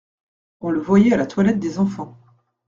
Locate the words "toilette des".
1.27-1.77